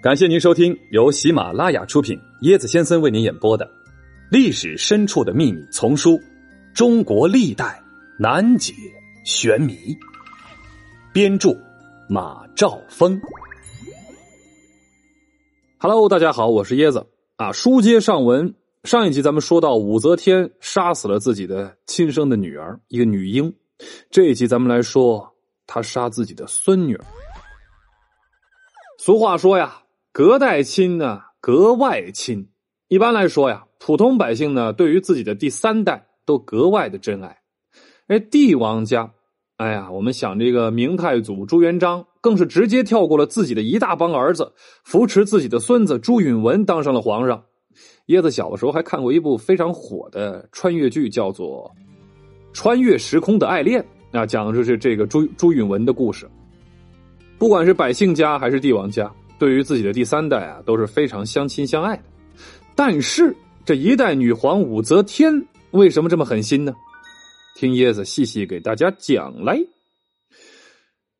[0.00, 3.66] 感谢您收听由喜马拉雅出品、椰子先生为您演播的
[4.30, 6.12] 《历史深处的秘密》丛书
[6.72, 7.82] 《中国历代
[8.16, 8.72] 难解
[9.24, 9.74] 玄谜》，
[11.12, 11.50] 编著
[12.08, 13.20] 马兆峰。
[15.78, 17.04] Hello，大家好，我是椰子
[17.34, 17.50] 啊。
[17.50, 18.54] 书接上文，
[18.84, 23.52] 上一集咱们说到武则天杀死了自己的亲生的女儿，一个女婴。
[24.12, 25.34] 这一集咱们来说，
[25.66, 27.04] 她杀自己的孙女儿。
[28.98, 29.82] 俗话说呀。
[30.18, 32.48] 隔代亲呢，格外亲。
[32.88, 37.38] 一般来说呀，普通百姓呢，对于自己的第三代都格外的珍爱。
[38.08, 39.12] 哎，帝王家，
[39.58, 47.44] 哎呀，我们想这个明太祖朱元璋，更是直接跳过了自己的一大帮儿子，扶持自己的孙子朱允文当上了皇上。
[48.08, 51.72] 椰子小的时候还看过一部非常火的穿越剧，叫做
[52.52, 53.80] 《穿越时空的爱恋》，
[54.18, 56.28] 啊，讲的就是这个朱朱允文的故事。
[57.38, 59.08] 不管是百姓家还是帝王家。
[59.38, 62.02] 对于自己的第三代啊，都是非常相亲相爱的。
[62.74, 66.74] 但是这一代女皇武则天为什么这么狠心呢？
[67.54, 69.58] 听椰子细细给大家讲来。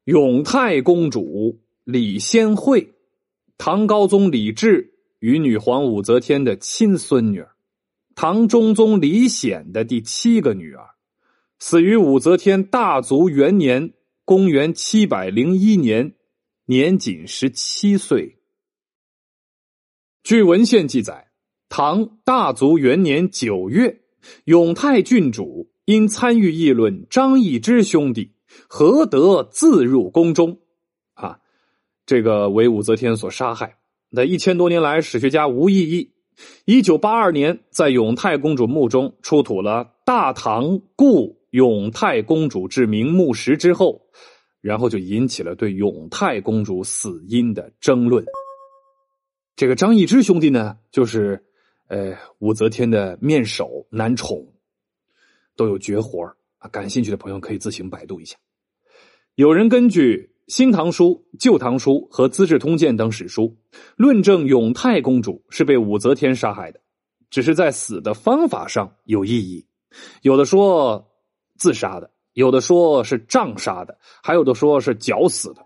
[0.04, 2.94] 永泰公主李仙惠，
[3.58, 7.50] 唐高宗李治与女皇武则天的亲孙女儿，
[8.14, 10.84] 唐中宗李显的第七个女儿，
[11.58, 13.92] 死于武则天大族元年
[14.24, 16.14] （公元七百零一年）。
[16.70, 18.36] 年仅十七岁。
[20.22, 21.28] 据文献记载，
[21.70, 24.02] 唐大族元年九月，
[24.44, 28.34] 永泰郡主因参与议论张易之兄弟
[28.68, 30.58] 何得自入宫中，
[31.14, 31.40] 啊，
[32.04, 33.78] 这个为武则天所杀害。
[34.10, 36.12] 那一千多年来，史学家无异议。
[36.66, 44.02] 一九八二年，在永泰公主墓中出土了大唐故永泰公主之名墓石之后。
[44.60, 48.24] 然后就引起了对永泰公主死因的争论。
[49.56, 51.44] 这个张易之兄弟呢，就是
[51.88, 54.54] 呃武则天的面首男宠，
[55.56, 56.24] 都有绝活
[56.58, 56.68] 啊。
[56.68, 58.36] 感兴趣的朋友可以自行百度一下。
[59.34, 63.56] 有人根据《新唐书》《旧唐书》和《资治通鉴》等史书，
[63.96, 66.80] 论证永泰公主是被武则天杀害的，
[67.30, 69.66] 只是在死的方法上有异议。
[70.22, 71.08] 有的说
[71.56, 72.10] 自杀的。
[72.38, 75.64] 有的说是杖杀的，还有的说是绞死的。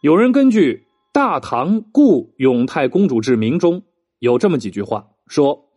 [0.00, 0.74] 有人根据
[1.10, 3.82] 《大唐故永泰公主志铭》中
[4.20, 5.68] 有这么几句话说：“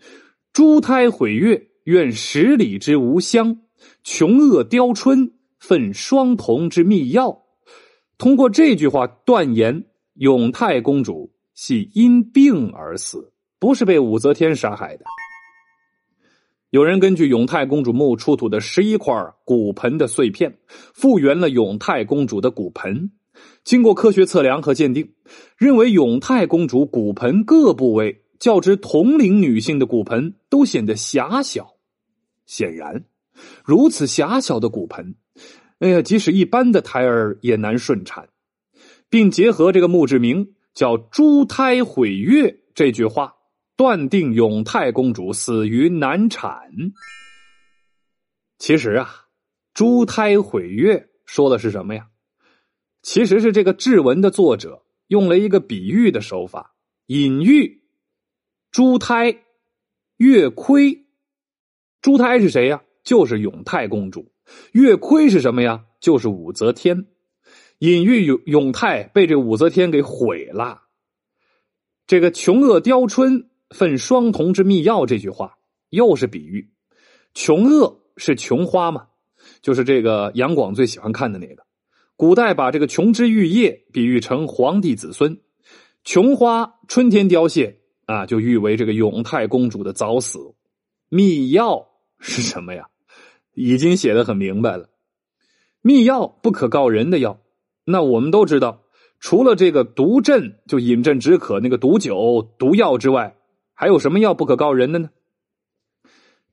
[0.53, 3.55] 珠胎毁月，愿十里之无香；
[4.03, 7.35] 琼萼雕春，奋双瞳之密钥。”
[8.19, 9.83] 通过这句话断言，
[10.13, 15.05] 永泰公主系因病而死，不是被武则天杀害的。
[16.75, 19.15] 有人根据永泰公主墓出土的十一块
[19.45, 20.57] 骨盆的碎片，
[20.93, 23.11] 复原了永泰公主的骨盆。
[23.63, 25.13] 经过科学测量和鉴定，
[25.57, 31.77] 认为永泰公主骨盆各部位较之同龄女性的骨盆都显得狭小。
[32.45, 33.05] 显然，
[33.63, 35.15] 如此狭小的骨盆，
[35.79, 38.27] 哎呀，即使一般的胎儿也难顺产。
[39.09, 43.34] 并结合这个墓志铭叫“珠胎毁月”这句话。
[43.77, 46.71] 断定永泰公主死于难产。
[48.57, 49.27] 其实啊，
[49.73, 52.07] 珠胎毁月说的是什么呀？
[53.01, 56.73] 其实是这个志文的作者用了一个比喻的手法，
[57.07, 57.83] 隐喻
[58.71, 59.43] 珠胎
[60.17, 61.05] 月亏。
[62.01, 62.81] 珠胎是谁呀？
[63.03, 64.31] 就是永泰公主。
[64.71, 65.85] 月亏是什么呀？
[65.99, 67.07] 就是武则天。
[67.79, 70.83] 隐喻永永泰被这武则天给毁了。
[72.07, 73.49] 这个琼萼雕春。
[73.75, 75.57] 奋双瞳之密钥这句话
[75.89, 76.69] 又是比喻，
[77.33, 79.07] 琼萼是琼花嘛，
[79.61, 81.65] 就是这个杨广最喜欢看的那个。
[82.15, 85.41] 古代把这个琼枝玉叶比喻成皇帝子孙，
[86.05, 90.39] 琼花春天凋谢啊，就誉为这个永泰公主的早死。
[91.09, 91.85] 密钥
[92.17, 92.87] 是什么呀？
[93.53, 94.89] 已经写的很明白了，
[95.81, 97.41] 密钥不可告人的药。
[97.83, 98.83] 那我们都知道，
[99.19, 103.35] 除了这个毒鸩就饮鸩止渴那个毒酒毒药之外。
[103.75, 105.09] 还有什么药不可告人的呢？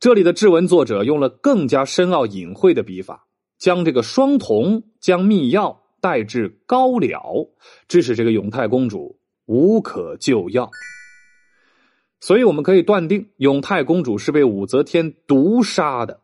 [0.01, 7.49] 这里的质文作者用了更加深奥隐晦的笔法，将这个双瞳将密药代至高了，
[7.87, 10.69] 致使这个永泰公主无可救药。
[12.19, 16.21] 所以我们可以断定，永泰公主是被武则天毒杀的，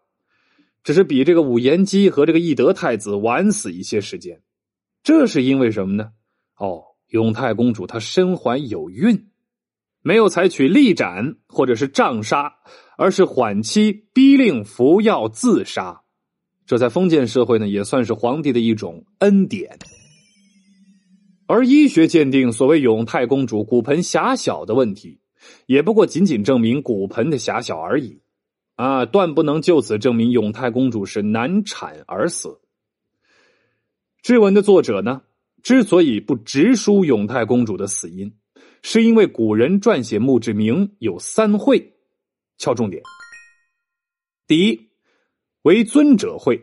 [0.82, 4.42] 只是比这个武延基和这个懿德太子晚死一些时间。
[5.04, 6.10] 这是因为什么呢？
[6.56, 9.28] 哦，永泰公主她身怀有孕。
[10.08, 12.54] 没有采取力斩或者是杖杀，
[12.96, 16.00] 而是缓期逼令服药自杀，
[16.64, 19.78] 这在封建社会呢也算是皇帝的一种恩典。
[21.46, 25.20] 而医学鉴定所谓永泰公主骨盆狭小的问题，
[25.66, 28.22] 也不过仅仅证明骨盆的狭小而已，
[28.76, 32.62] 啊，断不能就此证明永泰公主是难产而死。
[34.22, 35.20] 志文的作者呢，
[35.62, 38.32] 之所以不直书永泰公主的死因，
[38.82, 41.94] 是因为古人撰写墓志铭有三会，
[42.56, 43.02] 敲重点：
[44.46, 44.88] 第一，
[45.62, 46.56] 为尊者会；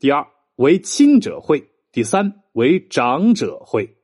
[0.00, 0.26] 第二，
[0.56, 1.58] 为亲者会；
[1.92, 3.96] 第三，为长者会。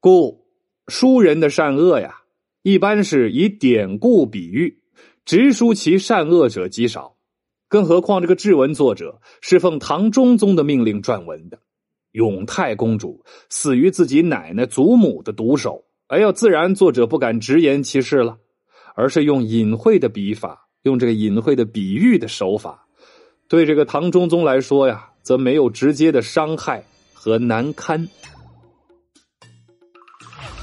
[0.00, 0.46] 故
[0.86, 2.22] 书人的善恶呀，
[2.62, 4.82] 一般是以典故比喻，
[5.24, 7.16] 直书其善恶者极少。
[7.68, 11.60] 更何况这个志文作者是奉唐中宗的命令撰文的，
[12.12, 18.38] 永泰公主死于自己奶奶祖母的毒手，哎呦，自然作者不敢直言其事了，
[18.94, 22.86] 而是用隐晦的笔法，用这个隐晦的比喻的手法，
[23.46, 26.82] 对这个唐中宗来说呀，则没有直接的伤害
[27.12, 28.08] 和难堪。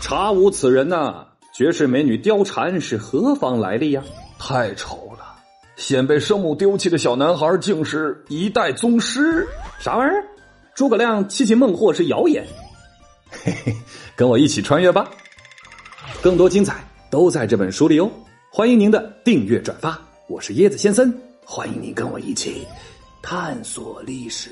[0.02, 1.28] 查无此人呐！
[1.54, 4.04] 绝世美女貂蝉是何方来历呀？
[4.40, 5.36] 太丑了！
[5.76, 9.48] 先被生母丢弃的小男孩，竟是一代宗师？
[9.80, 10.26] 啥玩意儿？
[10.74, 12.44] 诸葛亮七擒孟获是谣言？
[13.30, 13.76] 嘿嘿，
[14.16, 15.08] 跟我一起穿越吧！
[16.26, 18.10] 更多精彩都在这本书里哦！
[18.52, 20.02] 欢迎您的订阅转发。
[20.28, 21.14] 我是椰子先生，
[21.46, 22.66] 欢迎您跟我一起
[23.22, 24.50] 探索历史。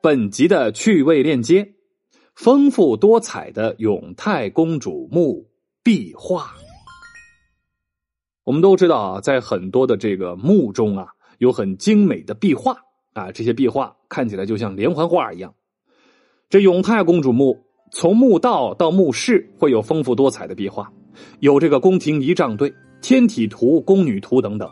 [0.00, 1.74] 本集的趣味链接。
[2.34, 5.46] 丰富多彩的永泰公主墓
[5.82, 6.54] 壁画。
[8.44, 12.78] 我们都知道啊，在很多的这个墓中啊，有很精美的壁画
[13.12, 15.54] 啊，这些壁画看起来就像连环画一样。
[16.48, 20.90] 这永泰公主墓从墓道到墓室会有丰富多彩的壁画，
[21.40, 22.72] 有这个宫廷仪仗队、
[23.02, 24.68] 天体图、宫女图等等，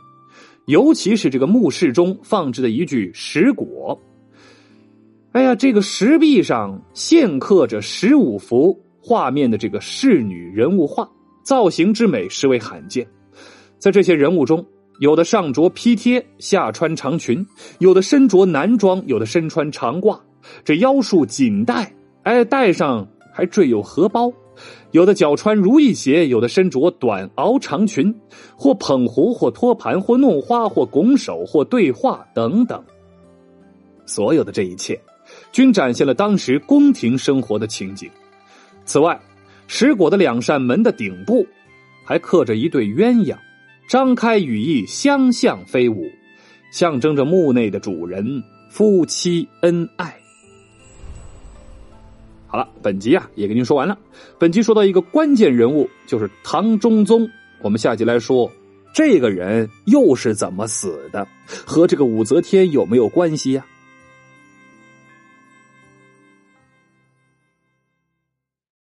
[0.66, 3.96] 尤其是这个墓室中放置的一具石椁。
[5.32, 11.08] 哎呀，这个石壁上现刻着十五幅画面的这个仕女人物画，
[11.44, 13.06] 造型之美实为罕见。
[13.78, 14.64] 在这些人物中，
[14.98, 17.44] 有的上着披贴，下穿长裙；
[17.80, 20.18] 有的身着男装，有的身穿长褂，
[20.64, 24.30] 这腰束锦带，哎，带上还缀有荷包；
[24.90, 28.14] 有的脚穿如意鞋，有的身着短袄长裙，
[28.56, 32.82] 或捧壶，或托盘，或弄花，或拱手，或对话等等。
[34.06, 35.00] 所有的这一切。
[35.52, 38.10] 均展现了当时宫廷生活的情景。
[38.84, 39.18] 此外，
[39.68, 41.46] 石椁的两扇门的顶部
[42.04, 43.36] 还刻着一对鸳鸯，
[43.88, 46.04] 张开羽翼，相向飞舞，
[46.72, 50.19] 象征着墓内的主人夫妻恩爱。
[52.50, 53.96] 好了，本集啊也跟您说完了。
[54.36, 57.30] 本集说到一个关键人物，就是唐中宗。
[57.62, 58.50] 我们下集来说，
[58.92, 61.24] 这个人又是怎么死的，
[61.64, 63.64] 和这个武则天有没有关系呀？